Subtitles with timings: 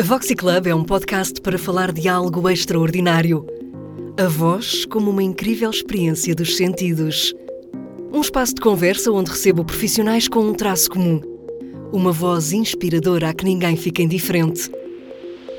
[0.00, 3.46] Voxy Club é um podcast para falar de algo extraordinário.
[4.18, 7.34] A voz como uma incrível experiência dos sentidos.
[8.10, 11.20] Um espaço de conversa onde recebo profissionais com um traço comum.
[11.92, 14.70] Uma voz inspiradora a que ninguém fica indiferente.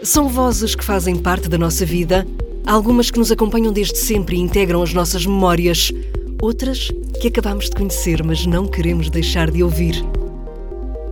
[0.01, 2.27] São vozes que fazem parte da nossa vida,
[2.65, 5.91] algumas que nos acompanham desde sempre e integram as nossas memórias,
[6.41, 6.89] outras
[7.21, 10.03] que acabamos de conhecer, mas não queremos deixar de ouvir.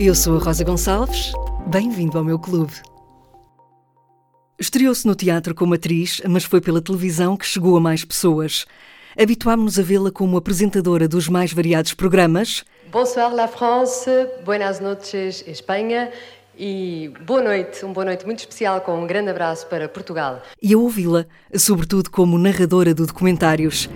[0.00, 1.32] Eu sou a Rosa Gonçalves,
[1.68, 2.72] bem-vindo ao meu clube.
[4.62, 8.64] Estreou-se no teatro como atriz, mas foi pela televisão que chegou a mais pessoas.
[9.20, 12.64] Habituámos-nos a vê-la como apresentadora dos mais variados programas.
[12.92, 14.08] Bonsoir la France,
[14.44, 16.12] buenas noches Espanha
[16.56, 20.40] e boa noite, uma boa noite muito especial com um grande abraço para Portugal.
[20.62, 23.90] E a ouvi-la, sobretudo como narradora de documentários.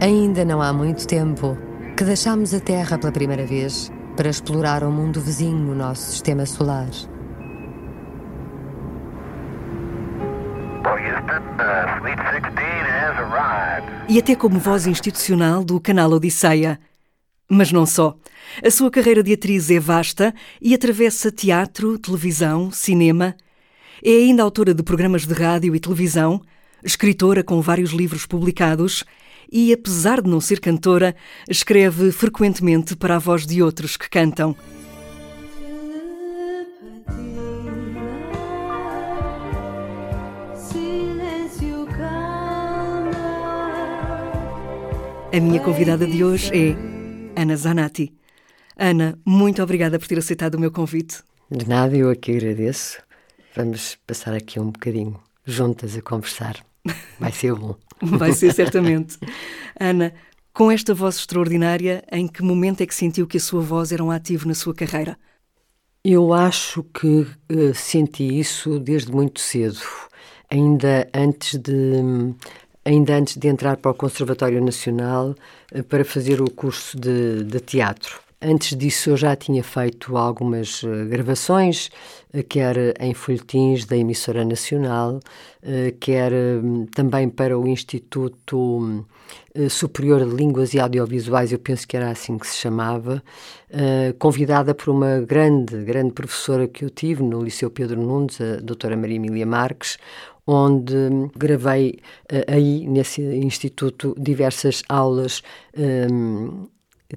[0.00, 1.56] Ainda não há muito tempo
[1.96, 6.44] que deixámos a Terra pela primeira vez para explorar o mundo vizinho no nosso sistema
[6.44, 6.88] solar.
[14.08, 16.78] E até como voz institucional do canal Odisseia.
[17.48, 18.16] Mas não só.
[18.64, 23.36] A sua carreira de atriz é vasta e atravessa teatro, televisão, cinema.
[24.04, 26.40] É ainda autora de programas de rádio e televisão,
[26.84, 29.04] escritora com vários livros publicados
[29.50, 31.16] e, apesar de não ser cantora,
[31.48, 34.56] escreve frequentemente para a voz de outros que cantam.
[45.36, 48.10] A minha convidada de hoje é Ana Zanatti.
[48.74, 51.18] Ana, muito obrigada por ter aceitado o meu convite.
[51.50, 53.02] De nada, eu aqui agradeço.
[53.54, 56.56] Vamos passar aqui um bocadinho juntas a conversar.
[57.20, 57.76] Vai ser bom.
[58.00, 59.18] Vai ser certamente.
[59.78, 60.14] Ana,
[60.54, 64.02] com esta voz extraordinária, em que momento é que sentiu que a sua voz era
[64.02, 65.18] um ativo na sua carreira?
[66.02, 69.82] Eu acho que uh, senti isso desde muito cedo,
[70.50, 72.32] ainda antes de
[72.86, 75.34] ainda antes de entrar para o Conservatório Nacional
[75.74, 78.20] uh, para fazer o curso de, de teatro.
[78.40, 81.90] Antes disso, eu já tinha feito algumas uh, gravações,
[82.32, 85.20] uh, quer em folhetins da emissora nacional,
[85.98, 86.30] quer
[86.94, 89.04] também para o Instituto
[89.68, 93.20] Superior de Línguas e Audiovisuais, eu penso que era assim que se chamava,
[94.16, 98.96] convidada por uma grande, grande professora que eu tive no Liceu Pedro Nunes, a doutora
[98.96, 99.98] Maria Emília Marques,
[100.46, 100.94] onde
[101.36, 101.98] gravei
[102.46, 105.42] aí, nesse instituto, diversas aulas
[105.76, 106.66] um,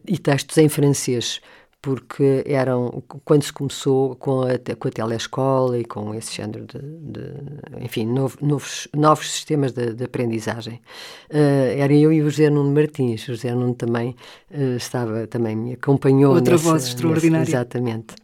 [0.07, 1.39] e textos em francês,
[1.81, 6.79] porque eram quando se começou com a, com a telescola e com esse género de,
[6.79, 10.81] de enfim, novo, novos, novos sistemas de, de aprendizagem.
[11.29, 13.23] Uh, era eu e o José Nuno Martins.
[13.23, 14.15] O José Nuno também
[14.51, 16.35] uh, estava, também me acompanhou.
[16.35, 17.45] Outra nessa, voz extraordinária.
[17.45, 18.15] Nessa, exatamente.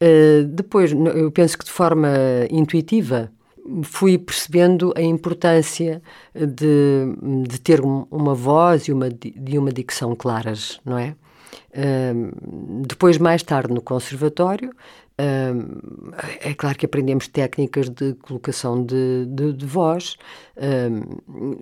[0.00, 2.08] Uh, depois, eu penso que de forma
[2.50, 3.32] intuitiva,
[3.82, 6.02] fui percebendo a importância
[6.34, 11.14] de, de ter uma voz e uma, de uma dicção claras, não é?
[12.86, 14.72] Depois, mais tarde, no conservatório,
[15.18, 20.16] é claro que aprendemos técnicas de colocação de, de, de voz,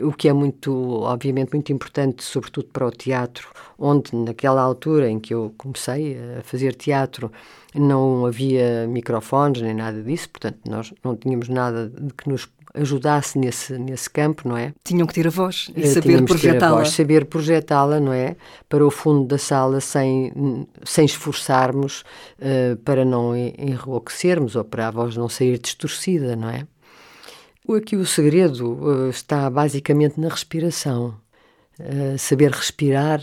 [0.03, 5.21] o que é muito, obviamente, muito importante, sobretudo para o teatro, onde naquela altura em
[5.21, 7.31] que eu comecei a fazer teatro,
[7.75, 13.79] não havia microfones nem nada disso, portanto, nós não tínhamos nada que nos ajudasse nesse,
[13.79, 14.75] nesse campo, não é?
[14.83, 16.85] Tinham que ter a voz e eh, saber projetá-la.
[16.85, 18.37] Saber projetá-la, não é?
[18.69, 22.03] Para o fundo da sala sem, sem esforçarmos
[22.41, 26.67] uh, para não enrouquecermos ou para a voz não sair distorcida, não é?
[27.77, 31.15] Aqui o segredo uh, está basicamente na respiração.
[31.79, 33.23] Uh, saber respirar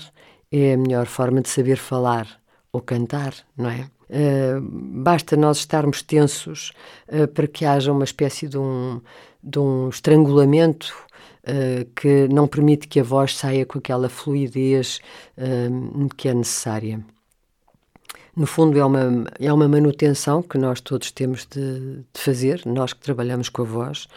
[0.51, 2.27] é a melhor forma de saber falar
[2.71, 3.89] ou cantar, não é?
[4.09, 6.73] Uh, basta nós estarmos tensos
[7.07, 8.99] uh, para que haja uma espécie de um,
[9.43, 10.93] de um estrangulamento
[11.43, 14.99] uh, que não permite que a voz saia com aquela fluidez
[16.17, 17.03] que é necessária.
[18.33, 22.93] No fundo, é uma, é uma manutenção que nós todos temos de, de fazer, nós
[22.93, 24.07] que trabalhamos com a voz.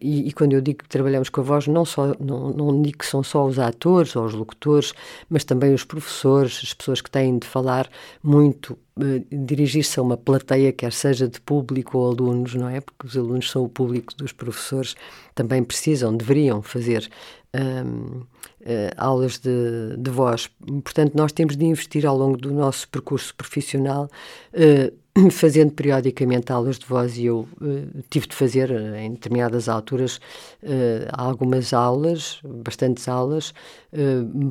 [0.00, 2.98] E, e, quando eu digo que trabalhamos com a voz, não, só, não, não digo
[2.98, 4.92] que são só os atores ou os locutores,
[5.28, 7.88] mas também os professores, as pessoas que têm de falar
[8.22, 12.80] muito eh, dirigir-se a uma plateia, quer seja de público ou alunos, não é?
[12.80, 14.94] Porque os alunos são o público dos professores,
[15.34, 17.10] também precisam, deveriam fazer
[17.54, 18.26] um, uh,
[18.66, 20.50] eh, aulas de, de voz.
[20.82, 24.08] Portanto, nós temos de investir ao longo do nosso percurso profissional
[24.52, 29.68] uh, fazendo periodicamente aulas de voz e eu uh, tive de fazer uh, em determinadas
[29.68, 30.16] alturas
[30.62, 33.54] uh, algumas aulas, bastantes aulas,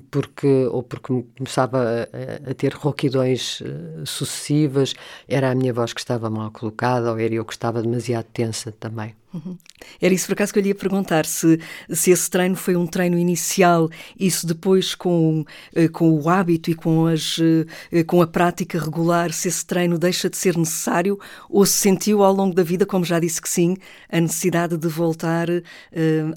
[0.09, 3.61] porque ou porque começava a, a ter rouquidões
[4.05, 4.93] sucessivas,
[5.27, 8.71] era a minha voz que estava mal colocada ou era eu que estava demasiado tensa
[8.71, 9.13] também.
[9.33, 9.57] Uhum.
[9.99, 11.59] Era isso por acaso que eu lhe ia perguntar, se,
[11.89, 13.89] se esse treino foi um treino inicial
[14.19, 15.43] e se depois com,
[15.73, 17.39] eh, com o hábito e com, as,
[17.91, 21.19] eh, com a prática regular, se esse treino deixa de ser necessário
[21.49, 23.75] ou se sentiu ao longo da vida, como já disse que sim,
[24.09, 25.63] a necessidade de voltar uh,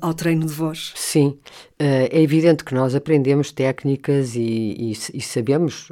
[0.00, 0.92] ao treino de voz?
[0.94, 1.38] Sim,
[1.78, 5.88] é evidente que nós aprendemos técnicas e, e, e sabemos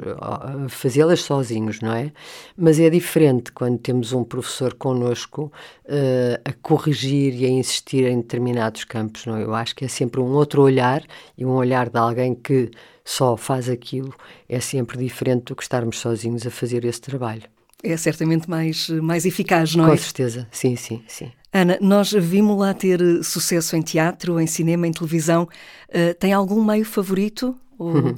[0.67, 2.11] fazê-las sozinhos, não é?
[2.57, 5.51] Mas é diferente quando temos um professor connosco
[5.85, 9.25] uh, a corrigir e a insistir em determinados campos.
[9.25, 9.37] Não?
[9.37, 9.43] É?
[9.43, 11.03] Eu acho que é sempre um outro olhar
[11.37, 12.71] e um olhar de alguém que
[13.03, 14.13] só faz aquilo
[14.49, 17.43] é sempre diferente do que estarmos sozinhos a fazer esse trabalho.
[17.83, 19.91] É certamente mais, mais eficaz, não é?
[19.91, 21.31] Com certeza, sim, sim, sim.
[21.53, 25.47] Ana, nós vimos lá ter sucesso em teatro, em cinema, em televisão.
[25.89, 27.55] Uh, tem algum meio favorito?
[27.77, 28.15] Ou...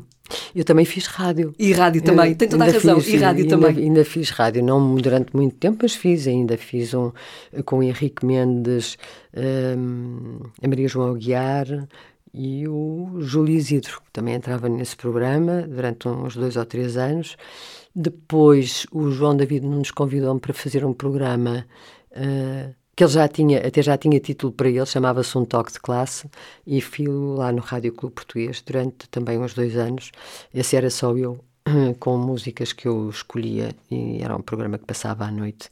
[0.55, 1.53] Eu também fiz rádio.
[1.57, 2.99] E rádio também, tem toda a razão.
[2.99, 3.83] Fiz, e rádio ainda, também.
[3.83, 6.27] Ainda fiz rádio, não durante muito tempo, mas fiz.
[6.27, 7.11] Ainda fiz um
[7.65, 8.97] com o Henrique Mendes,
[9.35, 11.67] um, a Maria João Aguiar
[12.33, 17.35] e o Júlio Isidro, que também entrava nesse programa durante uns dois ou três anos.
[17.95, 21.65] Depois o João David nos convidou-me para fazer um programa.
[22.11, 25.79] Uh, que ele já tinha, até já tinha título para ele, chamava-se Um Toque de
[25.79, 26.27] Classe,
[26.65, 30.11] e fui lá no Rádio Clube Português durante também uns dois anos.
[30.51, 31.39] Esse era só eu,
[31.99, 35.69] com músicas que eu escolhia, e era um programa que passava à noite.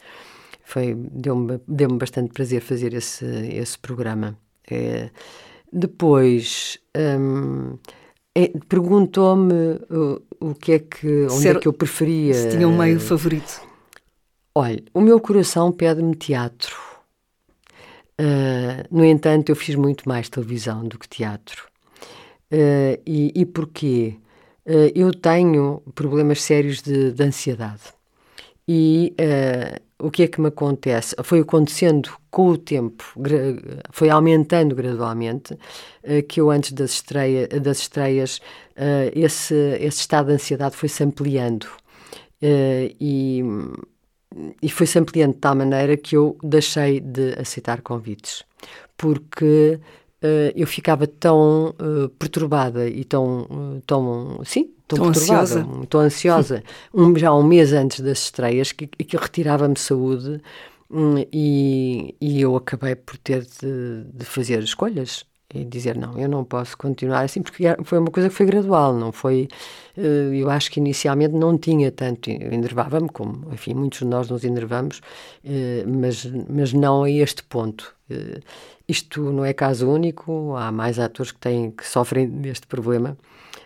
[0.64, 4.38] Foi, deu-me deu bastante prazer fazer esse, esse programa.
[4.70, 5.10] É,
[5.74, 7.80] depois hum,
[8.36, 12.36] é, perguntou-me o, o que é que onde Ser, é que eu preferia.
[12.36, 13.62] Se tinha um meio favorito.
[14.54, 16.95] Olha, o meu coração pede-me teatro.
[18.20, 21.68] Uh, no entanto, eu fiz muito mais televisão do que teatro.
[22.52, 24.16] Uh, e, e porquê?
[24.66, 27.94] Uh, eu tenho problemas sérios de, de ansiedade.
[28.68, 29.14] E
[30.00, 31.16] o que é que me acontece?
[31.24, 33.04] Foi acontecendo com o tempo,
[33.92, 35.56] foi aumentando gradualmente,
[36.28, 38.42] que eu antes das, estreia, das estreias,
[39.14, 41.68] esse, esse estado de ansiedade foi-se ampliando.
[42.42, 43.44] e
[44.62, 48.44] e foi-se ampliando de tal maneira que eu deixei de aceitar convites,
[48.98, 49.80] porque
[50.22, 55.68] uh, eu ficava tão uh, perturbada e tão, uh, tão sim, tão, tão ansiosa.
[55.90, 60.42] tão ansiosa, um, já um mês antes das estreias, que, que retirava-me saúde
[60.90, 66.28] um, e, e eu acabei por ter de, de fazer escolhas e dizer não, eu
[66.28, 69.48] não posso continuar assim, porque foi uma coisa que foi gradual, não foi,
[69.98, 74.44] eh, eu acho que inicialmente não tinha tanto, enervava-me, como, enfim, muitos de nós nos
[74.44, 75.02] enervamos,
[75.44, 77.96] eh, mas, mas não a este ponto.
[78.10, 78.40] Eh,
[78.88, 83.18] isto não é caso único, há mais atores que têm, que sofrem deste problema,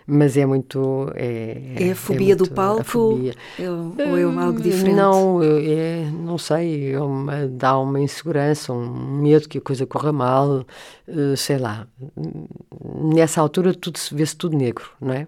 [0.09, 1.11] mas é muito.
[1.15, 2.83] É, é a fobia é muito, do palco?
[2.83, 3.35] Fobia.
[3.59, 4.95] É, ou é algo diferente?
[4.95, 10.11] Não, é, não sei, é uma, dá uma insegurança, um medo que a coisa corra
[10.11, 10.65] mal,
[11.07, 11.87] uh, sei lá.
[13.13, 15.27] Nessa altura tudo vê-se tudo negro, não é?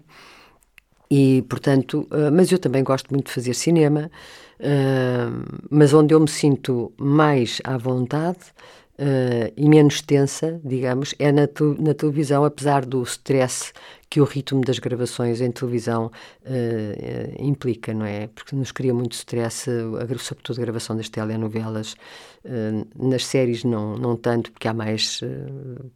[1.08, 4.10] E, portanto, uh, mas eu também gosto muito de fazer cinema,
[4.58, 8.40] uh, mas onde eu me sinto mais à vontade
[8.98, 13.72] uh, e menos tensa, digamos, é na, te na televisão, apesar do stress
[14.08, 16.06] que o ritmo das gravações em televisão
[16.44, 18.26] uh, implica, não é?
[18.26, 21.94] Porque nos cria muito stress, uh, sobretudo a gravação das telenovelas.
[22.44, 25.20] Uh, nas séries não, não tanto, porque há mais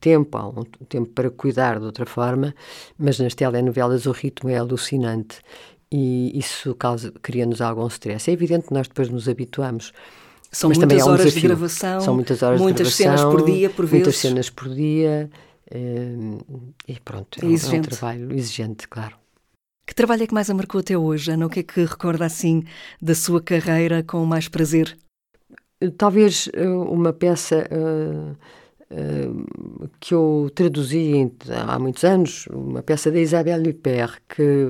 [0.00, 2.54] tempo, há um tempo para cuidar de outra forma,
[2.96, 5.42] mas nas telenovelas o ritmo é alucinante
[5.90, 6.76] e isso
[7.22, 8.30] cria-nos algum stress.
[8.30, 9.92] É evidente que nós depois nos habituamos.
[10.50, 11.40] São Mas muitas é um horas desafio.
[11.42, 13.92] de gravação, São muitas horas muitas de gravação, cenas por dia, por vezes.
[13.92, 15.30] Muitas cenas por dia.
[16.88, 19.16] E pronto, é, é um trabalho exigente, claro.
[19.86, 21.46] Que trabalho é que mais a marcou até hoje, Ana?
[21.46, 22.64] O que é que recorda assim
[23.00, 24.96] da sua carreira com mais prazer?
[25.96, 28.36] Talvez uh, uma peça uh,
[28.90, 34.68] uh, que eu traduzi há muitos anos, uma peça da Isabelle Huppert, que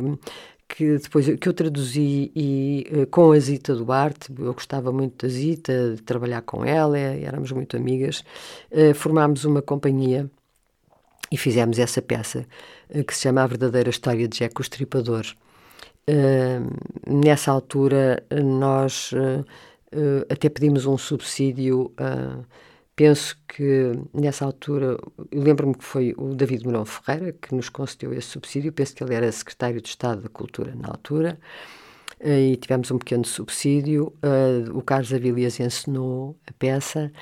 [0.69, 5.33] que depois que eu traduzi e uh, com a Zita Duarte, eu gostava muito da
[5.33, 8.25] Zita, de trabalhar com ela, éramos muito amigas,
[8.71, 10.29] uh, formámos uma companhia
[11.31, 12.47] e fizemos essa peça
[12.91, 15.25] uh, que se chama A Verdadeira História de Jack o Estripador.
[17.07, 19.13] nessa altura nós
[20.31, 21.93] até pedimos um subsídio
[22.97, 24.97] Penso que nessa altura,
[25.31, 29.15] lembro-me que foi o David Mourão Ferreira que nos concedeu esse subsídio, penso que ele
[29.15, 31.39] era secretário de Estado da Cultura na altura.
[32.25, 34.13] e tivemos um pequeno subsídio.
[34.75, 37.13] o Carlos Avilias ensinou a peça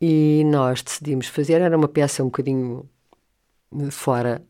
[0.00, 1.60] e nós decidimos fazer.
[1.60, 2.88] Era uma peça um bocadinho
[3.90, 4.42] fora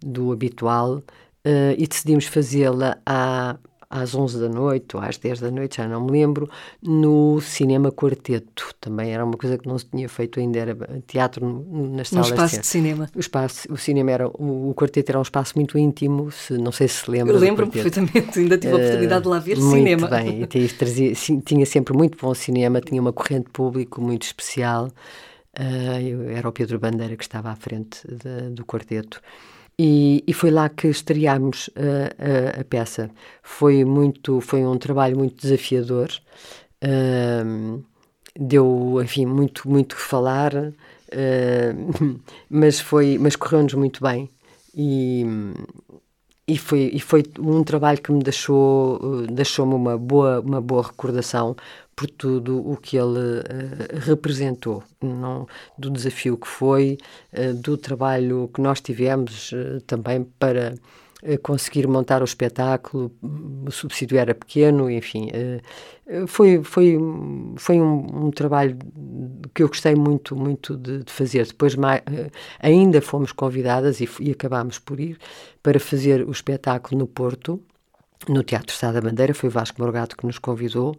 [0.00, 1.02] do habitual
[1.78, 3.58] e decidimos fazê-la à
[3.88, 6.50] às 11 da noite ou às 10 da noite, já não me lembro,
[6.82, 8.74] no Cinema Quarteto.
[8.80, 10.76] Também era uma coisa que não se tinha feito ainda, era
[11.06, 12.30] teatro nas salas.
[12.30, 13.10] Um espaço de cinema.
[13.14, 16.72] O, espaço, o cinema era, o, o quarteto era um espaço muito íntimo, se, não
[16.72, 17.34] sei se se lembra.
[17.34, 20.08] Eu lembro-me perfeitamente, ainda tive a oportunidade de lá ver muito cinema.
[20.08, 21.12] Muito bem, e trazia,
[21.44, 24.90] tinha sempre muito bom cinema, tinha uma corrente público muito especial.
[25.58, 29.22] Uh, era o Pedro Bandeira que estava à frente de, do quarteto.
[29.78, 33.10] E, e, foi lá que estreámos a, a, a, peça.
[33.42, 36.08] Foi muito, foi um trabalho muito desafiador.
[36.82, 37.84] Uh,
[38.38, 40.72] deu, enfim, muito, muito que falar, uh,
[42.48, 44.30] mas foi, mas correu-nos muito bem.
[44.74, 45.24] E,
[46.48, 51.56] e foi, e foi um trabalho que me deixou, deixou-me uma boa, uma boa recordação,
[51.96, 55.46] por tudo o que ele uh, representou, não,
[55.78, 56.98] do desafio que foi,
[57.32, 60.74] uh, do trabalho que nós tivemos uh, também para
[61.42, 63.10] conseguir montar o espetáculo,
[63.66, 65.28] o subsídio era pequeno, enfim,
[66.28, 66.96] foi, foi,
[67.56, 68.78] foi um, um, trabalho
[69.52, 71.46] que eu gostei muito, muito de, de fazer.
[71.46, 72.02] Depois mais,
[72.60, 75.18] ainda fomos convidadas e, e acabámos por ir
[75.62, 77.60] para fazer o espetáculo no Porto,
[78.28, 80.96] no Teatro Sá da Bandeira, foi Vasco Morgado que nos convidou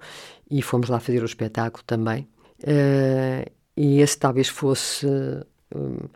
[0.50, 2.27] e fomos lá fazer o espetáculo também.
[2.63, 6.10] Uh, e esse talvez fosse, uh,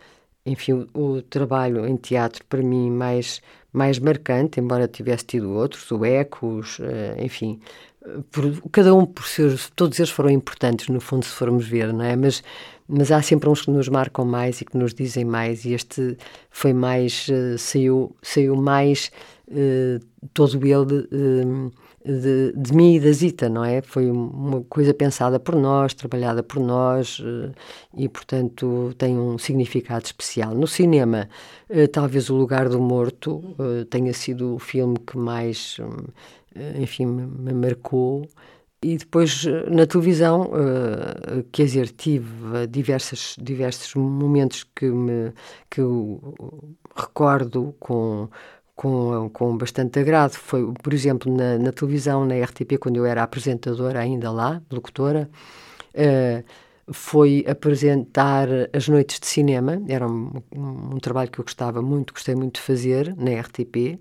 [0.46, 5.92] enfim, o, o, trabalho em teatro para mim mais, mais marcante, embora tivesse tido outros,
[5.92, 7.60] o Ecos, uh, enfim,
[8.32, 12.04] por, cada um por ser, todos eles foram importantes no fundo se formos ver, não
[12.04, 12.16] é?
[12.16, 12.44] Mas,
[12.88, 16.18] mas há sempre uns que nos marcam mais e que nos dizem mais e este
[16.50, 17.28] foi mais,
[17.60, 19.12] saiu, saiu mais
[20.34, 21.08] todo ele
[22.06, 23.82] de, de mim e da Zita, não é?
[23.82, 27.52] Foi uma coisa pensada por nós, trabalhada por nós eh,
[27.96, 30.54] e, portanto, tem um significado especial.
[30.56, 31.30] No cinema,
[31.70, 35.78] eh, talvez O Lugar do Morto eh, tenha sido o filme que mais,
[36.78, 38.28] enfim, me marcou.
[38.84, 40.50] E depois na televisão,
[41.52, 45.32] quer dizer, tive diversas, diversos momentos que me
[45.70, 46.34] que eu
[46.96, 48.28] recordo com
[48.76, 50.34] com, com bastante agrado.
[50.34, 55.30] Foi, por exemplo, na, na, televisão, na RTP, quando eu era apresentadora ainda lá, locutora,
[55.96, 56.44] uh,
[56.94, 59.82] foi apresentar as noites de cinema.
[59.88, 64.00] Era um, um, um, trabalho que eu gostava muito, gostei muito de fazer na RTP.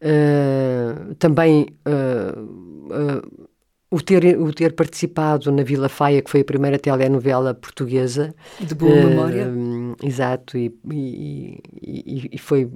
[0.00, 3.46] Uh, eh, também uh,
[3.90, 8.34] o ter, o ter participado na Vila Faia, que foi a primeira telenovela portuguesa.
[8.60, 9.46] De boa memória.
[10.02, 12.70] Exato, e, e, e, e foi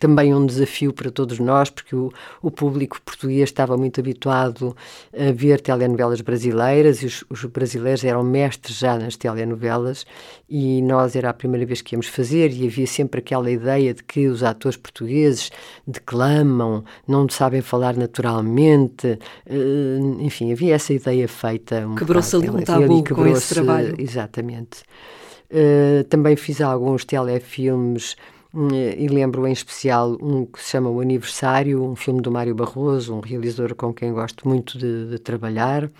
[0.00, 4.76] também um desafio para todos nós, porque o, o, público português estava muito habituado
[5.12, 10.04] a ver telenovelas brasileiras e os, os, brasileiros eram mestres já nas telenovelas
[10.48, 14.02] e nós era a primeira vez que íamos fazer e havia sempre aquela ideia de
[14.02, 15.50] que os atores portugueses
[15.86, 21.86] declamam, não sabem falar naturalmente, eh, enfim, havia essa ideia feita.
[21.86, 23.94] Um Quebrou-se ali um tabu com esse trabalho.
[23.98, 24.82] Exatamente.
[25.50, 28.16] Uh, também fiz alguns telefilmes
[28.96, 33.14] e lembro em especial um que se chama O Aniversário, um filme do Mário Barroso,
[33.14, 35.90] um realizador com quem gosto muito de, de trabalhar.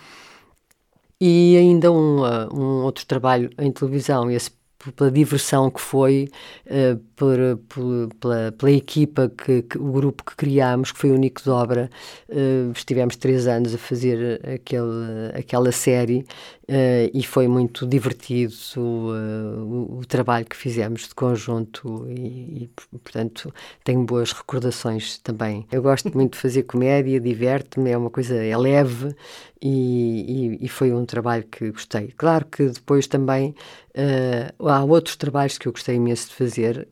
[1.21, 4.51] E ainda um, uh, um outro trabalho em televisão, esse
[4.93, 6.29] pela diversão que foi,
[6.67, 7.39] uh, por,
[7.69, 11.91] por, pela, pela equipa, que, que, o grupo que criámos, que foi o Nico Dobra.
[12.29, 16.25] Uh, estivemos três anos a fazer aquele, aquela série
[16.67, 22.71] Uh, e foi muito divertido uh, o, o, trabalho que fizemos de conjunto e, e,
[22.91, 23.53] portanto,
[23.85, 25.67] tenho boas recordações também.
[25.71, 29.15] Eu gosto muito de fazer comédia, diverte-me, é uma coisa, é leve
[29.61, 32.15] e, e, e, foi um trabalho que gostei.
[32.17, 33.55] Claro que depois também
[33.97, 36.89] uh, há outros trabalhos que eu gostei imenso de fazer,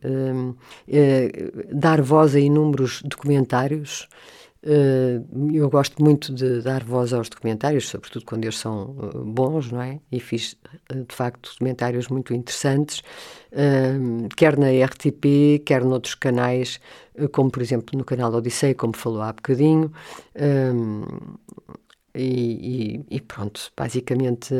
[1.72, 4.08] dar voz a inúmeros documentários,
[4.64, 5.20] eh,
[5.52, 9.82] eu gosto muito de dar voz aos documentários, sobretudo quando eles são eh, bons, não
[9.82, 10.00] é?
[10.10, 10.56] E fiz,
[10.88, 13.02] de facto, documentários muito interessantes,
[14.36, 16.80] quer na RTP, quer noutros canais,
[17.32, 19.92] como, por exemplo, no canal Odisseia, como falou há bocadinho.
[22.14, 24.54] E, e, e, pronto, basicamente,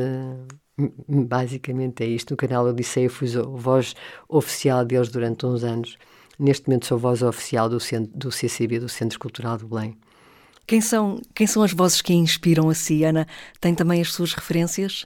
[1.09, 2.33] basicamente é isto.
[2.33, 3.95] No canal Odisseia fui voz
[4.29, 5.97] oficial deles durante uns anos.
[6.38, 9.97] Neste momento sou voz oficial do, centro, do CCB, do Centro Cultural de Belém.
[10.67, 13.26] Quem são, quem são as vozes que inspiram a si, Ana?
[13.61, 15.05] Tem também as suas referências?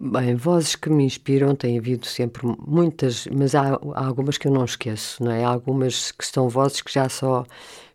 [0.00, 4.52] Bem, vozes que me inspiram tem havido sempre muitas, mas há, há, algumas que eu
[4.52, 5.44] não esqueço, não é?
[5.44, 7.44] Há algumas que são vozes que já só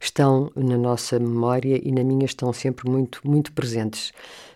[0.02, 4.12] estão na nossa memória e na minha estão sempre muito, muito presentes.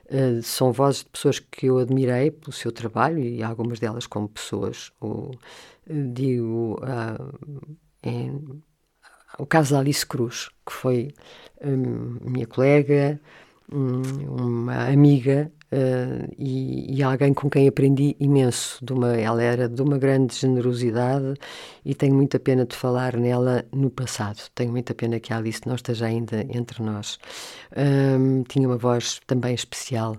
[0.09, 4.29] Uh, são vozes de pessoas que eu admirei pelo seu trabalho e algumas delas como
[4.29, 4.91] pessoas.
[5.01, 5.31] O,
[5.85, 8.63] digo, uh, em,
[9.37, 11.13] o caso da Alice Cruz, que foi
[11.61, 13.19] um, minha colega,
[13.71, 18.83] um, uma amiga Uh, e, e, alguém com quem aprendi imenso.
[18.83, 21.33] De uma, ela era de uma grande generosidade
[21.83, 24.39] e tenho muita pena de falar nela no passado.
[24.55, 27.19] Tenho muita pena que a Alice não esteja ainda entre nós.
[27.75, 30.15] Um, tinha uma voz também especial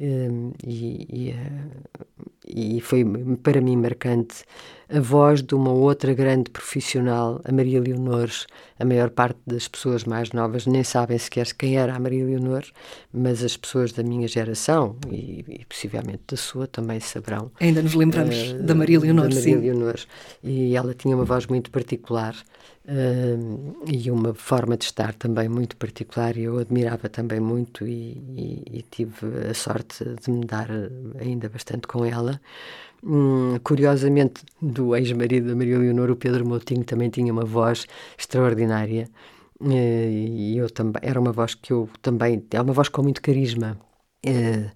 [0.00, 2.06] um, e, e, uh,
[2.46, 3.04] e foi
[3.42, 4.44] para mim marcante
[4.88, 8.30] a voz de uma outra grande profissional, a Maria Leonor.
[8.78, 12.62] A maior parte das pessoas mais novas nem sabem sequer quem era a Maria Leonor,
[13.12, 17.50] mas as pessoas da minha geração e, e possivelmente da sua também saberão.
[17.58, 19.60] Ainda nos lembramos uh, da Maria Leonor, da Maria sim.
[19.60, 19.96] Leonor.
[20.42, 22.36] E ela tinha uma voz muito particular
[22.84, 26.36] uh, e uma forma de estar também muito particular.
[26.36, 30.68] E eu admirava também muito e, e, e tive a sorte de me dar
[31.18, 32.40] ainda bastante com ela.
[33.08, 37.86] Hum, curiosamente, do ex-marido da Maria Leonor, o Pedro Moutinho também tinha uma voz
[38.18, 39.08] extraordinária.
[39.64, 43.22] Eh, e eu também, era uma voz que eu também, é uma voz com muito
[43.22, 43.78] carisma.
[44.24, 44.70] Eh,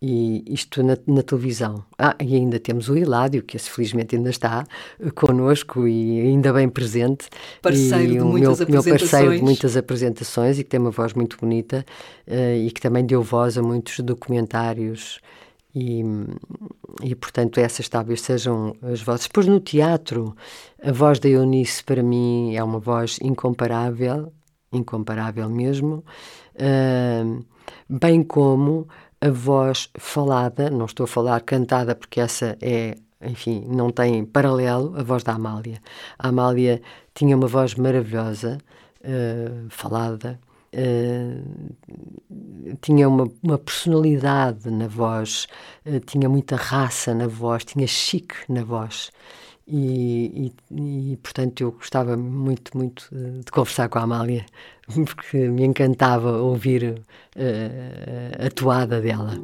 [0.00, 1.84] e isto na, na, televisão.
[1.98, 4.64] Ah, e ainda temos o Hiládio, que esse felizmente ainda está
[5.14, 7.28] connosco e ainda bem presente.
[7.60, 8.84] Parceiro e de muitas meu, apresentações.
[8.84, 11.84] Meu parceiro de muitas apresentações e que tem uma voz muito bonita
[12.28, 15.20] uh, e que também deu voz a muitos documentários
[15.74, 16.02] e,
[17.02, 19.26] e, portanto, essas talvez sejam as vozes.
[19.26, 20.36] Depois, no teatro,
[20.82, 24.32] a voz da Eunice, para mim, é uma voz incomparável,
[24.72, 26.04] incomparável mesmo,
[26.54, 27.44] uh,
[27.88, 28.86] bem como
[29.20, 34.94] a voz falada, não estou a falar cantada, porque essa é, enfim, não tem paralelo,
[34.96, 35.80] a voz da Amália.
[36.18, 36.80] A Amália
[37.14, 38.58] tinha uma voz maravilhosa,
[39.00, 40.38] uh, falada,
[40.74, 41.74] Uh,
[42.82, 45.46] tinha uma, uma, personalidade na voz,
[45.86, 49.12] uh, tinha muita raça na voz, tinha chique na voz.
[49.66, 54.44] E, e, e, portanto eu gostava muito, muito eh, de conversar com a Amália,
[55.06, 57.02] porque me encantava ouvir
[57.36, 59.38] uh, a toada dela.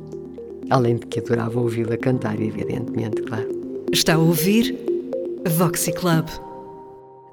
[0.68, 3.48] Além de que adorava ouvi-la cantar, evidentemente, claro.
[3.92, 4.76] Está a ouvir
[5.48, 6.28] Voxy Club.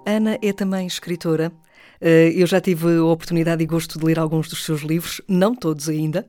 [0.06, 1.52] Ana é também escritora
[2.02, 5.90] eu já tive a oportunidade e gosto de ler alguns dos seus livros, não todos
[5.90, 6.28] ainda.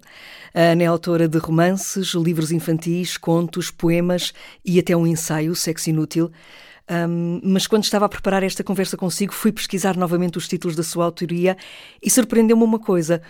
[0.55, 4.33] A Ana é autora de romances, livros infantis, contos, poemas
[4.65, 6.31] e até um ensaio, Sexo Inútil.
[6.91, 10.83] Um, mas quando estava a preparar esta conversa consigo, fui pesquisar novamente os títulos da
[10.83, 11.57] sua autoria
[12.03, 13.21] e surpreendeu-me uma coisa.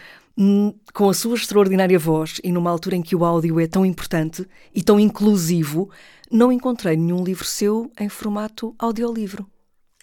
[0.41, 3.85] Hum, com a sua extraordinária voz e numa altura em que o áudio é tão
[3.85, 5.91] importante e tão inclusivo,
[6.31, 9.45] não encontrei nenhum livro seu em formato audiolivro.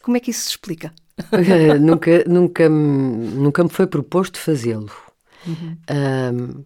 [0.02, 0.93] Como é que isso se explica?
[1.80, 4.91] nunca, nunca, nunca me foi proposto fazê-lo.
[5.47, 5.78] Uhum.
[5.89, 6.65] Um,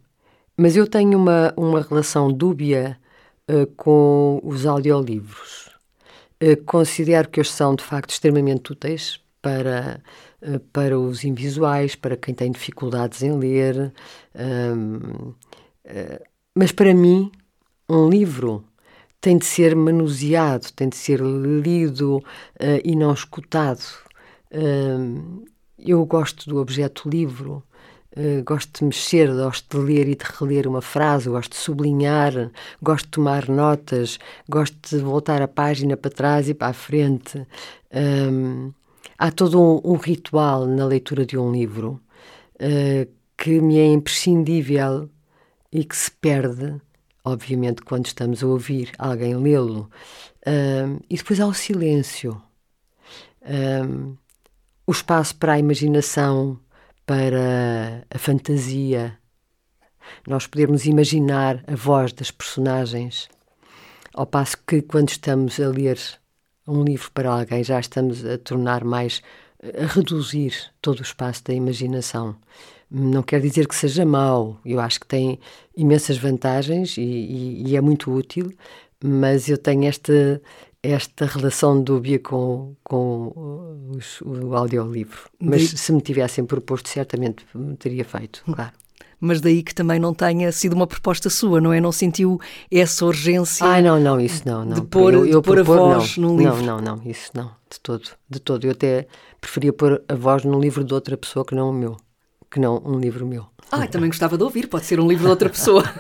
[0.58, 3.00] mas eu tenho uma, uma relação dúbia
[3.50, 5.70] uh, com os audiolivros.
[6.42, 10.02] Uh, considero que eles são, de facto, extremamente úteis para,
[10.42, 13.94] uh, para os invisuais, para quem tem dificuldades em ler.
[14.36, 15.34] Um,
[16.56, 17.32] mas para mim,
[17.88, 18.64] um livro
[19.22, 22.24] tem de ser manuseado, tem de ser lido
[22.84, 23.82] e não escutado
[25.78, 27.64] eu gosto do objeto livro,
[28.18, 32.52] uh, gosto de mexer, gosto de ler e de reler uma frase, gosto de sublinhar,
[32.82, 37.46] gosto de tomar notas, gosto de voltar a página para trás e para a frente.
[39.18, 42.02] Há todo um, ritual na leitura de um livro
[42.56, 45.10] uh, que me é imprescindível
[45.72, 46.82] e que se perde,
[47.24, 49.90] obviamente, quando estamos a ouvir alguém lê-lo.
[51.10, 52.42] E depois há o silêncio.
[53.46, 54.18] Um,
[54.90, 56.60] o espaço para a imaginação,
[57.06, 59.16] para a fantasia.
[60.28, 63.30] Nós podemos imaginar a voz das personagens,
[64.16, 66.00] ao passo que, quando estamos a ler
[66.68, 69.22] um livro para alguém, já estamos a tornar mais,
[69.62, 72.36] a reduzir todo o espaço da imaginação.
[72.90, 75.40] Não quer dizer que seja mau, eu acho que tem
[75.78, 78.52] imensas vantagens e, e, e é muito útil,
[79.04, 80.42] mas eu tenho esta,
[80.82, 85.30] esta relação dúbia com, com os, o audiolivro.
[85.40, 85.78] Mas de...
[85.78, 88.54] se me tivessem proposto, certamente me teria feito, hum.
[88.54, 88.72] claro.
[89.22, 91.82] Mas daí que também não tenha sido uma proposta sua, não é?
[91.82, 92.40] Não sentiu
[92.72, 93.66] essa urgência?
[93.66, 94.64] Ah, não, não, isso não.
[94.64, 94.76] não.
[94.76, 96.62] De pôr, eu, eu de pôr propor, a voz não, num livro?
[96.64, 98.64] Não, não, não, isso não, de todo, de todo.
[98.64, 99.08] Eu até
[99.42, 101.98] preferia pôr a voz num livro de outra pessoa que não o meu,
[102.50, 103.46] que não um livro meu.
[103.70, 105.84] Ah, também gostava de ouvir, pode ser um livro de outra pessoa.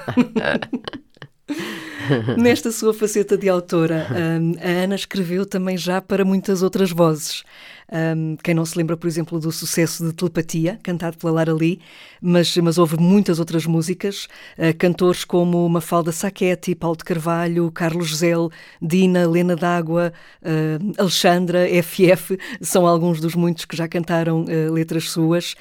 [2.37, 7.43] Nesta sua faceta de autora, um, a Ana escreveu também já para muitas outras vozes.
[7.91, 11.79] Um, quem não se lembra, por exemplo, do sucesso de Telepatia, cantado pela Lara Lee,
[12.21, 14.27] mas, mas houve muitas outras músicas.
[14.57, 21.67] Uh, cantores como Mafalda Sacchetti, Paulo de Carvalho, Carlos Zel, Dina, Lena D'Água, uh, Alexandra,
[21.83, 25.55] FF, são alguns dos muitos que já cantaram uh, letras suas.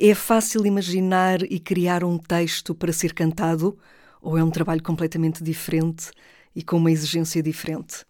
[0.00, 3.76] É fácil imaginar e criar um texto para ser cantado
[4.20, 6.10] ou é um trabalho completamente diferente
[6.54, 8.04] e com uma exigência diferente?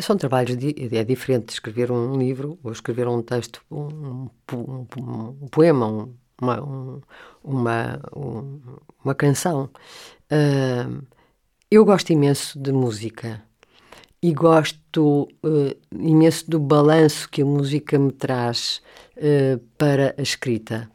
[0.00, 0.56] São trabalhos,
[0.92, 4.86] é diferente escrever um livro ou escrever um texto, um, um,
[5.42, 6.08] um poema,
[6.40, 7.02] uma,
[7.44, 8.00] uma,
[9.04, 9.70] uma canção.
[10.32, 11.04] Uh,
[11.70, 13.42] eu gosto imenso de música
[14.22, 18.82] e gosto uh, imenso do balanço que a música me traz
[19.16, 20.90] uh, para a escrita.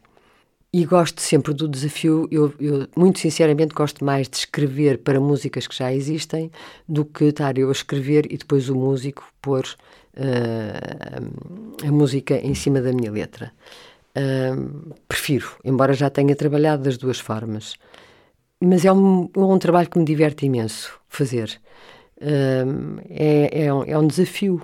[0.76, 5.66] E gosto sempre do desafio, eu, eu, muito sinceramente gosto mais de escrever para músicas
[5.66, 6.50] que já existem
[6.86, 9.64] do que estar eu a escrever e depois o músico pôr
[10.18, 13.52] uh, a música em cima da minha letra.
[14.14, 17.76] Uh, prefiro, embora já tenha trabalhado das duas formas.
[18.60, 21.58] Mas é um, é um trabalho que me diverte imenso fazer.
[22.18, 24.60] Uh, é, é, um, é um desafio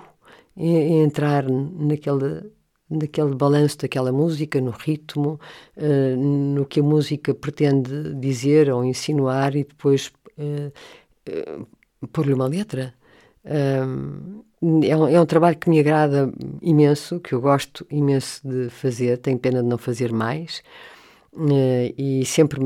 [0.55, 2.51] entrar naquele
[2.89, 5.39] naquele balanço daquela música, no ritmo,
[5.77, 10.71] uh, no que a música pretende dizer ou insinuar e depois uh,
[11.29, 12.93] uh, pôr-lhe uma letra.
[13.45, 13.81] É
[14.61, 19.37] um, é, um, trabalho que me agrada imenso, que eu gosto imenso de fazer, tenho
[19.37, 20.63] pena de não fazer mais.
[21.97, 22.61] e sempre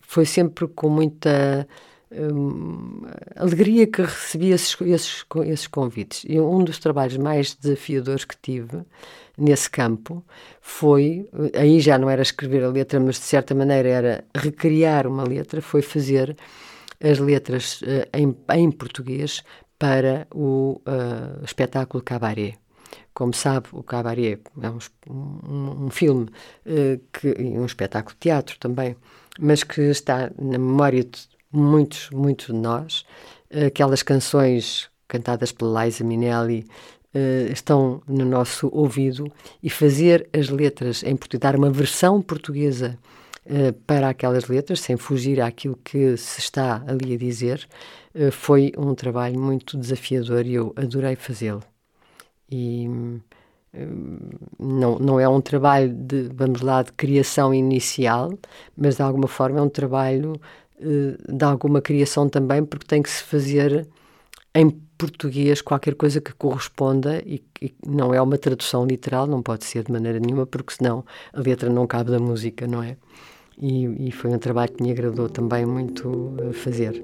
[0.00, 1.68] foi sempre com muita
[2.16, 3.02] um,
[3.36, 6.24] alegria que recebi esses, esses, esses convites.
[6.28, 8.82] E um dos trabalhos mais desafiadores que tive
[9.36, 10.24] nesse campo
[10.60, 15.24] foi, aí já não era escrever a letra, mas de certa maneira era recriar uma
[15.24, 16.36] letra, foi fazer
[17.02, 19.42] as letras uh, em, em português
[19.78, 22.56] para o uh, espetáculo Cabaret.
[23.12, 24.78] Como sabe, o Cabaret é um,
[25.10, 26.28] um, um filme,
[26.66, 28.96] uh, que, um espetáculo de teatro também,
[29.38, 33.04] mas que está na memória de muitos, muitos de nós.
[33.66, 36.66] Aquelas canções cantadas pela Liza Minnelli
[37.14, 39.30] uh, estão no nosso ouvido
[39.62, 42.98] e fazer as letras em português, dar uma versão portuguesa
[43.46, 47.66] uh, para aquelas letras, sem fugir àquilo que se está ali a dizer,
[48.14, 51.62] uh, foi um trabalho muito desafiador e eu adorei fazê-lo.
[52.50, 52.88] E
[54.58, 58.32] não, não é um trabalho de, vamos lá, de criação inicial,
[58.76, 60.40] mas de alguma forma é um trabalho
[60.80, 63.86] de alguma criação também, porque tem que se fazer
[64.54, 69.64] em português qualquer coisa que corresponda e que não é uma tradução literal, não pode
[69.64, 72.96] ser de maneira nenhuma, porque senão a letra não cabe da música, não é?
[73.58, 77.02] E, e foi um trabalho que me agradou também muito eh, fazer.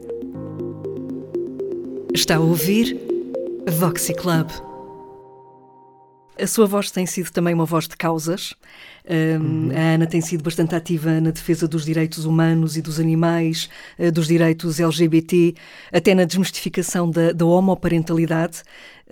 [2.13, 2.99] Está a ouvir
[3.69, 4.70] Voxy Club.
[6.41, 8.55] A sua voz tem sido também uma voz de causas.
[9.09, 9.71] Um, uhum.
[9.75, 14.13] A Ana tem sido bastante ativa na defesa dos direitos humanos e dos animais, uh,
[14.13, 15.55] dos direitos LGBT,
[15.93, 18.63] até na desmistificação da, da homoparentalidade.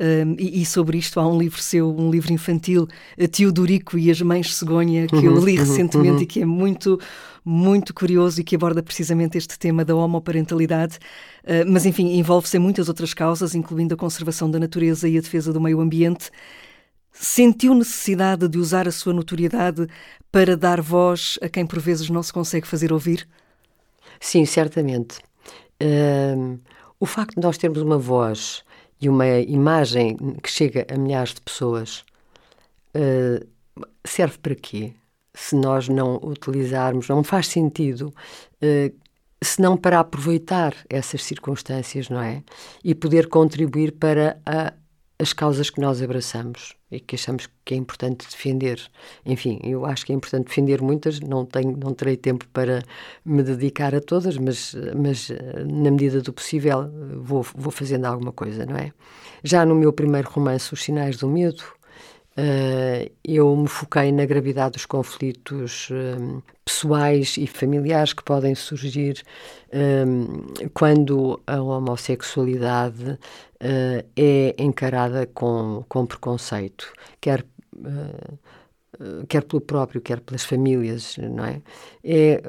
[0.00, 2.86] Um, e, e, sobre isto há um livro seu, um livro infantil,
[3.32, 6.22] Tio Dorico e as Mães Cegonha, que uhum, eu li uhum, recentemente uhum.
[6.22, 7.00] e que é muito,
[7.44, 10.98] muito curioso e que aborda precisamente este tema da homoparentalidade.
[11.42, 15.20] Uh, mas, enfim, envolve-se em muitas outras causas, incluindo a conservação da natureza e a
[15.20, 16.30] defesa do meio ambiente.
[17.20, 19.88] Sentiu necessidade de usar a sua notoriedade
[20.30, 23.28] para dar voz a quem por vezes não se consegue fazer ouvir?
[24.20, 25.18] Sim, certamente.
[27.00, 28.62] O facto de nós termos uma voz
[29.00, 32.04] e uma imagem que chega a milhares de pessoas
[32.94, 33.46] uh,
[34.04, 34.92] serve para quê?
[35.34, 38.14] Se nós não utilizarmos, não faz sentido,
[38.62, 38.94] uh,
[39.42, 42.42] se não para aproveitar essas circunstâncias, não é?
[42.82, 44.72] E poder contribuir para a,
[45.18, 48.80] as causas que nós abraçamos e que achamos que é importante defender.
[49.24, 52.82] Enfim, eu acho que é importante defender muitas, não, tenho, não terei tempo para
[53.24, 55.30] me dedicar a todas, mas, mas
[55.66, 58.92] na medida do possível vou, vou fazendo alguma coisa, não é?
[59.44, 61.62] Já no meu primeiro romance, Os Sinais do Medo,
[62.38, 69.24] Uh, eu me foquei na gravidade dos conflitos um, pessoais e familiares que podem surgir
[69.74, 73.18] um, quando a homossexualidade
[73.60, 77.44] é encarada com, com preconceito, quer
[79.28, 81.60] quer pelo próprio, quer pelas famílias, não é?
[82.02, 82.42] é?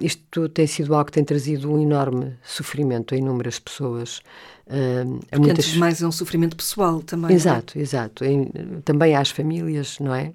[0.00, 4.20] Isto tem sido algo que tem trazido um enorme sofrimento a inúmeras pessoas.
[4.66, 5.74] Uh, a muitas...
[5.76, 7.30] mais é um sofrimento pessoal também.
[7.30, 7.34] É?
[7.34, 7.82] Exato, é?
[7.82, 8.24] exato.
[8.24, 8.46] Em,
[8.84, 10.32] também às famílias, não é?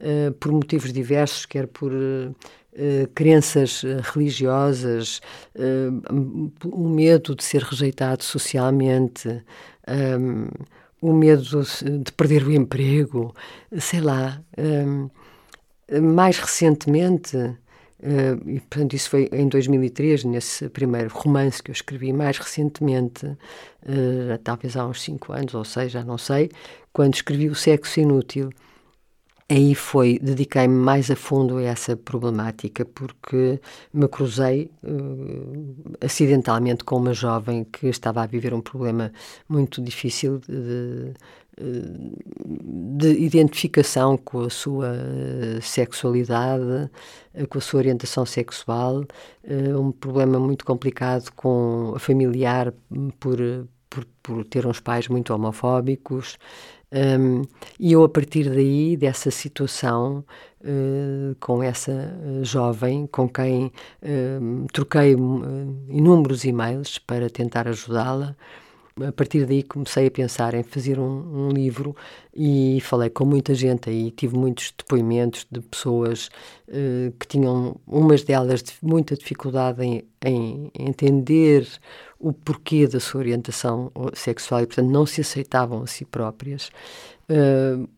[0.00, 2.34] Uh, por motivos diversos, quer por uh,
[3.14, 3.82] crenças
[4.14, 5.20] religiosas,
[6.64, 9.28] o medo de ser rejeitado socialmente,
[9.86, 10.48] um,
[11.02, 11.62] o medo
[12.02, 13.34] de perder o emprego,
[13.78, 14.40] sei lá.
[14.56, 15.10] Um,
[16.00, 17.36] mais recentemente,
[18.02, 22.12] Uh, e, portanto, isso foi em 2003, nesse primeiro romance que eu escrevi.
[22.12, 26.50] Mais recentemente, uh, talvez há uns cinco anos ou seis, já não sei,
[26.92, 28.50] quando escrevi O Sexo Inútil,
[29.52, 33.60] aí foi, dediquei-me mais a fundo a essa problemática, porque
[33.92, 39.12] me cruzei uh, acidentalmente com uma jovem que estava a viver um problema
[39.48, 41.14] muito difícil de,
[42.96, 44.94] de identificação com a sua
[45.60, 46.90] sexualidade,
[47.48, 49.04] com a sua orientação sexual,
[49.44, 52.72] eh, um problema muito complicado com a familiar
[53.20, 53.38] por,
[53.90, 56.38] por, por ter uns pais muito homofóbicos.
[56.92, 57.42] Um,
[57.80, 60.24] e eu, a partir daí, dessa situação,
[60.60, 63.66] uh, com essa jovem com quem
[64.02, 65.12] uh, troquei
[65.88, 68.36] inúmeros e-mails para tentar ajudá-la,
[69.00, 71.96] a partir daí comecei a pensar em fazer um, um, livro
[72.34, 76.28] e falei com muita gente aí, tive muitos depoimentos de pessoas
[76.68, 81.66] uh, que tinham, umas delas, de muita dificuldade em, em, entender
[82.18, 86.70] o porquê da sua orientação sexual e, portanto, não se aceitavam a si próprias.
[87.30, 87.88] Uh,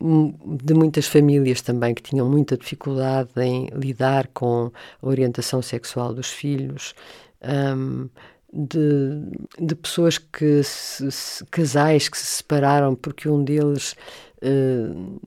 [0.62, 4.70] de muitas famílias também que tinham muita dificuldade em lidar com
[5.02, 6.94] a orientação sexual dos filhos.
[7.42, 8.08] Um,
[8.54, 9.20] de,
[9.58, 13.96] de pessoas que se, se, casais que se separaram porque um deles
[14.42, 15.20] uh,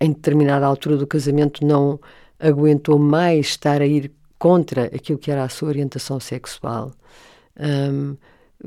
[0.00, 1.98] em determinada altura do casamento não
[2.38, 6.92] aguentou mais estar a ir contra aquilo que era a sua orientação sexual.
[7.58, 8.16] Um,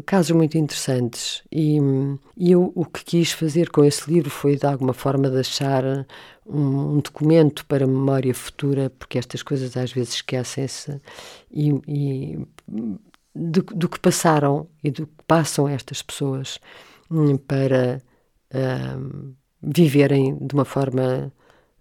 [0.06, 1.78] casos muito interessantes e,
[2.38, 5.84] e, eu o que quis fazer com esse livro foi de alguma forma deixar
[6.46, 11.02] um, um documento para memória futura porque estas coisas às vezes esquecem-se
[11.52, 12.40] e, e
[13.36, 16.60] do, que passaram e do que passam estas pessoas
[17.10, 18.02] hum, para
[18.54, 21.32] um, viverem de uma forma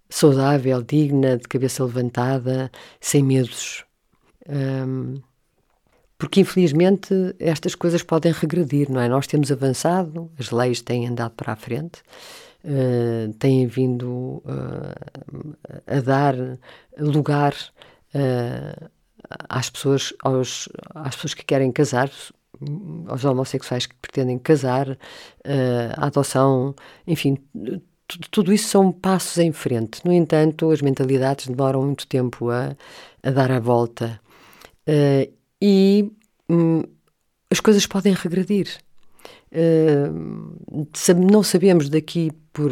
[0.09, 3.85] saudável, digna, de cabeça levantada, sem medos.
[4.47, 5.21] Um,
[6.17, 9.07] porque infelizmente estas coisas podem regredir, não é?
[9.07, 12.01] Nós temos avançado, as leis têm andado para a frente,
[12.65, 15.57] uh, têm vindo uh,
[15.87, 16.35] a dar
[16.97, 17.53] lugar
[19.47, 22.09] às pessoas, aos, às pessoas que querem casar,
[23.07, 24.97] aos homossexuais que pretendem casar, uh,
[25.95, 26.75] a adoção,
[27.07, 27.37] enfim,
[28.31, 30.03] tudo isso são passos em frente.
[30.05, 32.75] No entanto, as mentalidades demoram muito tempo a,
[33.23, 34.19] a dar a volta
[34.87, 36.11] uh, e
[36.49, 36.83] um,
[37.49, 38.67] as coisas podem regredir.
[39.51, 42.71] Uh, não sabemos daqui por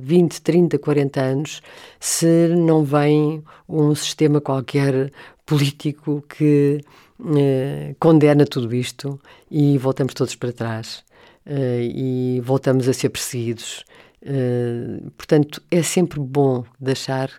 [0.00, 1.60] 20, 30, 40 anos
[1.98, 5.10] se não vem um sistema qualquer
[5.46, 6.80] político que
[7.20, 11.04] uh, condena tudo isto e voltamos todos para trás
[11.46, 13.84] uh, e voltamos a ser perseguidos.
[14.22, 17.30] Uh, portanto, é sempre bom deixar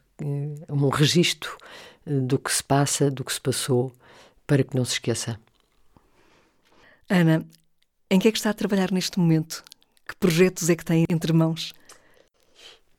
[0.69, 1.57] um registro
[2.05, 3.91] do que se passa, do que se passou,
[4.47, 5.37] para que não se esqueça.
[7.09, 7.45] Ana,
[8.09, 9.61] em que é que está a trabalhar neste momento?
[10.07, 11.73] Que projetos é que tem entre mãos?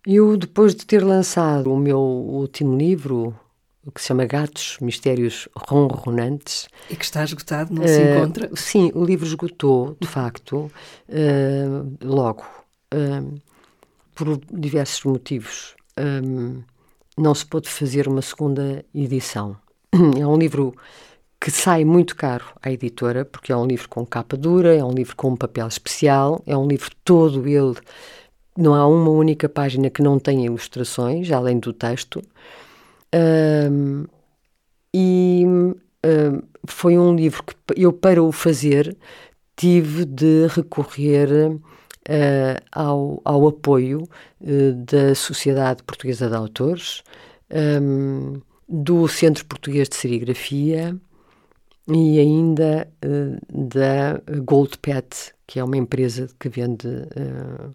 [0.07, 3.35] Eu, depois de ter lançado o meu último livro,
[3.87, 6.69] o que se chama Gatos Mistérios Ronronantes.
[6.91, 8.51] E que está esgotado, não uh, se encontra?
[8.57, 10.71] Sim, o livro esgotou, de facto,
[11.09, 12.45] uh, logo,
[12.93, 13.41] uh,
[14.13, 15.77] por diversos motivos.
[17.17, 19.57] não se pôde fazer uma segunda edição.
[20.19, 20.75] É um livro
[21.41, 24.93] que sai muito caro à editora, porque é um livro com capa dura, é um
[24.93, 27.77] livro com um papel especial, é um livro todo ele.
[28.57, 32.23] Não há uma única página que não tenha ilustrações, além do texto.
[33.15, 34.05] Um,
[34.93, 35.75] e um,
[36.67, 38.97] foi um livro que eu, para o fazer,
[39.57, 44.03] tive de recorrer uh, ao, ao apoio
[44.41, 47.03] uh, da Sociedade Portuguesa de Autores,
[47.51, 50.97] um, do Centro Português de Serigrafia
[51.89, 57.75] e ainda uh, da Gold Pet, que é uma empresa que vende uh,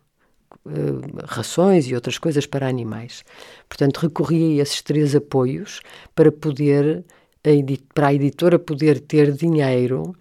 [1.26, 3.24] rações e outras coisas para animais.
[3.68, 5.82] Portanto, recorri a esses três apoios
[6.16, 7.04] para poder,
[7.44, 10.16] a para a editora poder ter dinheiro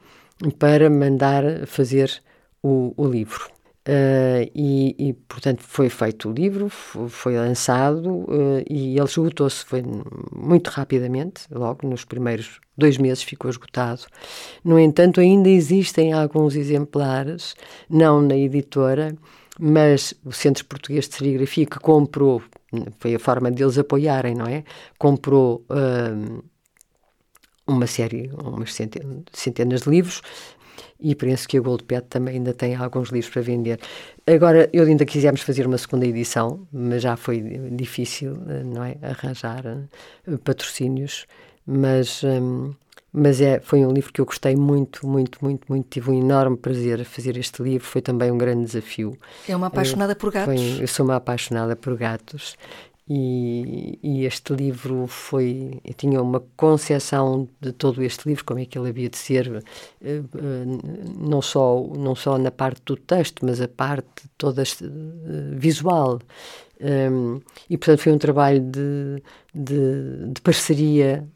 [0.59, 2.23] para mandar fazer
[2.63, 3.51] o, o livro.
[3.89, 9.65] Uh, e, e, portanto, foi feito o livro, foi lançado uh, e ele esgotou-se
[10.31, 14.03] muito rapidamente, logo nos primeiros dois meses ficou esgotado.
[14.63, 17.55] No entanto, ainda existem alguns exemplares,
[17.89, 19.17] não na editora,
[19.61, 22.43] mas o Centro Português de Serigrafia, que comprou
[22.99, 24.65] foi a forma deles apoiarem, não é?
[24.99, 26.43] Comprou uh,
[27.67, 28.75] uma série, umas
[29.33, 30.23] centenas de livros,
[30.99, 33.81] e penso que a Goldpet também ainda tem alguns livros para vender.
[34.27, 37.41] Agora, eu ainda quisemos fazer uma segunda edição, mas já foi
[37.73, 38.97] difícil, não é?
[39.03, 39.65] Arranjar
[40.27, 41.27] uh, patrocínios,
[41.67, 42.23] mas.
[42.25, 42.75] Um,
[43.13, 45.87] mas é, foi um livro que eu gostei muito, muito, muito, muito.
[45.89, 47.87] Tive um enorme prazer a fazer este livro.
[47.87, 49.19] Foi também um grande desafio.
[49.49, 50.55] É uma apaixonada por gatos?
[50.55, 52.57] Foi, eu sou uma apaixonada por gatos
[53.13, 55.81] e, e, este livro foi.
[55.85, 59.65] Eu tinha uma concepção de todo este livro, como é que ele havia de ser,
[60.01, 60.65] eh, eh,
[61.19, 64.67] não só, não só na parte do texto, mas a parte toda eh,
[65.57, 66.21] visual.
[66.81, 71.29] Um, e, portanto, foi um trabalho de, de, de parceria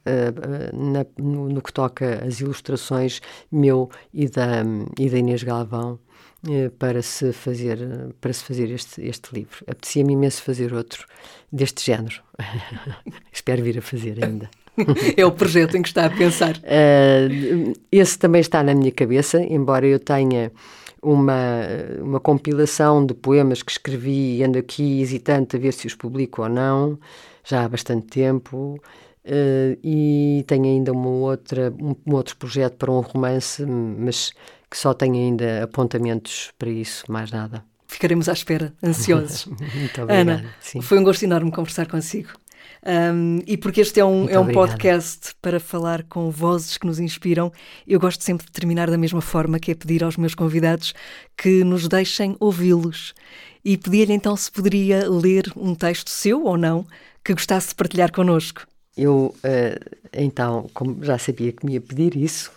[0.72, 3.20] na, no, no, que toca às ilustrações
[3.52, 4.62] meu e da,
[4.98, 5.98] e da Inês Galvão
[6.78, 7.78] para se fazer,
[8.20, 9.64] para se fazer este, este livro.
[9.66, 11.06] Apetecia-me imenso fazer outro
[11.52, 12.22] deste género.
[13.32, 14.50] Espero vir a fazer ainda.
[15.16, 16.56] é o projeto em que está a pensar.
[16.56, 20.52] Uh, esse também está na minha cabeça, embora eu tenha
[21.02, 21.62] uma,
[22.00, 26.42] uma compilação de poemas que escrevi e ando aqui hesitante a ver se os publico
[26.42, 26.98] ou não,
[27.44, 28.80] já há bastante tempo.
[29.24, 34.32] Uh, e tenho ainda uma outra, um, um, outro projeto para um romance, mas
[34.74, 37.64] que só tenho ainda apontamentos para isso, mais nada.
[37.86, 39.46] Ficaremos à espera, ansiosos.
[39.72, 40.32] Muito obrigada.
[40.32, 40.80] Ana, sim.
[40.80, 42.30] foi um gosto enorme conversar consigo.
[42.84, 46.98] Um, e porque este é um, é um podcast para falar com vozes que nos
[46.98, 47.52] inspiram,
[47.86, 50.92] eu gosto sempre de terminar da mesma forma, que é pedir aos meus convidados
[51.36, 53.14] que nos deixem ouvi-los.
[53.64, 56.84] E pedir-lhe então se poderia ler um texto seu ou não
[57.24, 58.66] que gostasse de partilhar connosco.
[58.96, 62.52] Eu, uh, então, como já sabia que me ia pedir isso,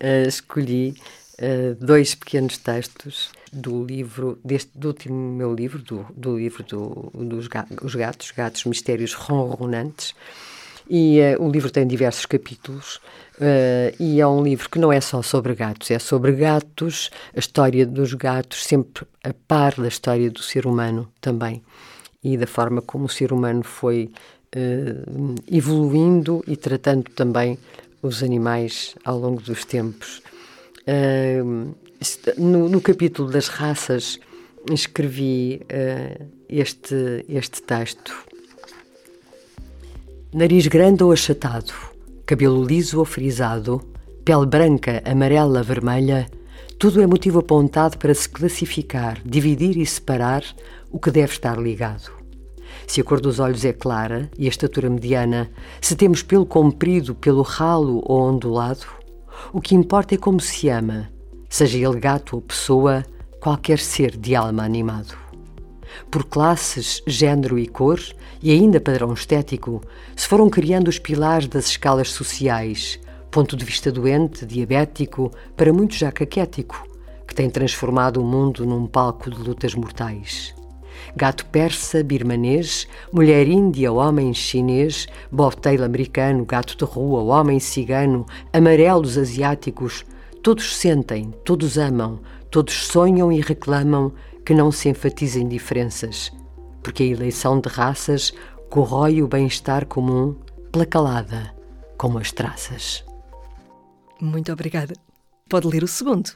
[0.00, 0.94] uh, escolhi
[1.38, 7.10] uh, dois pequenos textos do livro, deste, do último meu livro, do, do livro do,
[7.14, 10.14] dos gatos, gatos, gatos mistérios ronronantes.
[10.88, 12.96] E uh, o livro tem diversos capítulos
[13.38, 17.38] uh, e é um livro que não é só sobre gatos, é sobre gatos, a
[17.38, 21.62] história dos gatos, sempre a par da história do ser humano também
[22.22, 24.10] e da forma como o ser humano foi
[24.56, 27.58] uh, evoluindo e tratando também
[28.02, 30.22] os animais ao longo dos tempos.
[30.86, 31.74] Uh,
[32.36, 34.18] no, no, capítulo das raças
[34.70, 38.26] escrevi uh, este, este texto.
[40.32, 41.72] Nariz grande ou achatado,
[42.24, 43.82] cabelo liso ou frisado,
[44.24, 46.26] pele branca, amarela, vermelha,
[46.78, 50.42] tudo é motivo apontado para se classificar, dividir e separar
[50.90, 52.21] o que deve estar ligado.
[52.86, 57.14] Se a cor dos olhos é clara e a estatura mediana, se temos pelo comprido,
[57.14, 58.86] pelo ralo ou ondulado,
[59.52, 61.10] o que importa é como se ama,
[61.48, 63.04] seja ele gato ou pessoa,
[63.40, 65.16] qualquer ser de alma animado.
[66.10, 68.00] Por classes, género e cor,
[68.42, 69.80] e ainda padrão estético,
[70.16, 72.98] se foram criando os pilares das escalas sociais,
[73.30, 76.86] ponto de vista doente, diabético, para muitos já caquético,
[77.26, 80.54] que tem transformado o mundo num palco de lutas mortais.
[81.14, 89.18] Gato persa, birmanês, mulher índia, homem chinês, bobtail americano, gato de rua, homem cigano, amarelos
[89.18, 90.04] asiáticos,
[90.42, 92.18] Todos sentem, todos amam,
[92.50, 94.12] todos sonham e reclamam
[94.44, 96.32] que não se enfatizem diferenças,
[96.82, 98.32] porque a eleição de raças
[98.68, 100.34] corrói o bem-estar comum
[100.72, 101.54] pela calada,
[101.96, 103.04] como as traças.
[104.20, 104.94] Muito obrigada.
[105.48, 106.30] Pode ler o segundo.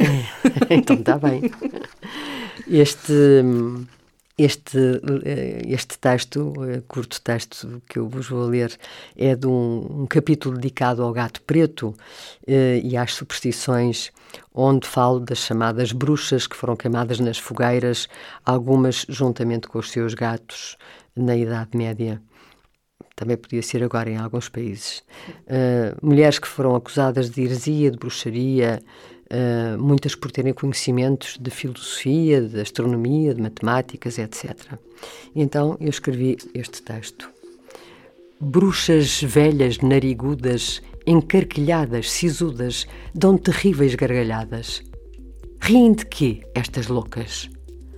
[0.70, 1.42] então está bem.
[2.70, 3.12] Este
[4.38, 4.78] este,
[5.24, 8.74] eh, este texto, eh, curto texto que eu vos vou ler,
[9.14, 11.94] é de um, um capítulo dedicado ao gato preto
[12.46, 14.10] eh, e às superstições,
[14.54, 18.08] onde falo das chamadas bruxas que foram queimadas nas fogueiras,
[18.46, 20.78] algumas juntamente com os seus gatos
[21.14, 22.22] na Idade Média
[23.16, 25.02] também podia ser agora em alguns países.
[25.42, 28.80] Uh, mulheres que foram acusadas de heresia, de bruxaria,
[29.30, 34.74] uh, muitas por terem conhecimentos de filosofia, de astronomia, de matemáticas, etc.
[35.34, 37.30] Então eu escrevi este texto.
[38.40, 44.82] Bruxas velhas, narigudas, encarquilhadas, sisudas, dão terríveis gargalhadas.
[45.60, 47.50] Riem de quê, estas loucas?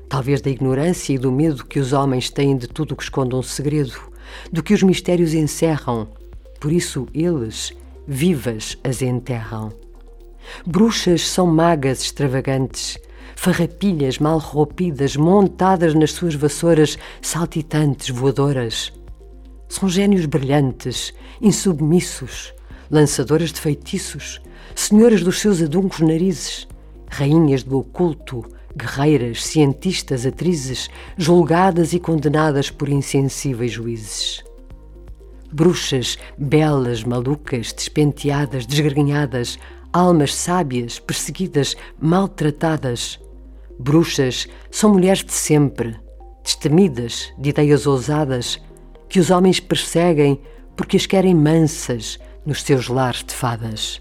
[0.09, 3.35] Talvez da ignorância e do medo que os homens têm de tudo o que esconde
[3.35, 3.95] um segredo,
[4.53, 6.09] do que os mistérios encerram.
[6.61, 7.73] Por isso eles,
[8.07, 9.73] vivas, as enterram.
[10.67, 12.99] Bruxas são magas extravagantes,
[13.37, 18.93] farrapilhas mal roupidas, montadas nas suas vassouras saltitantes, voadoras.
[19.69, 22.53] São gênios brilhantes, insubmissos,
[22.91, 24.41] lançadoras de feitiços,
[24.75, 26.69] senhoras dos seus aduncos narizes,
[27.09, 28.45] rainhas do oculto,
[28.77, 34.43] guerreiras, cientistas, atrizes, julgadas e condenadas por insensíveis juízes.
[35.53, 39.59] Bruxas, belas, malucas, despenteadas, desgrenhadas,
[39.93, 43.21] almas sábias, perseguidas, maltratadas.
[43.79, 45.97] Bruxas são mulheres de sempre,
[46.43, 48.61] destemidas, de ideias ousadas,
[49.09, 50.41] que os homens perseguem
[50.77, 54.01] porque as querem mansas nos seus lares de fadas.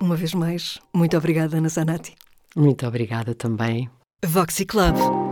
[0.00, 2.14] Uma vez mais, muito obrigada, Ana Zanatti.
[2.54, 3.88] Muito obrigada também.
[4.24, 5.25] Voxy Club.